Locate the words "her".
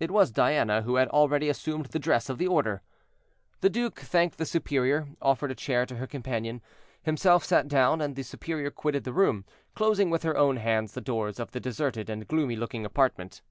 5.96-6.06, 10.22-10.34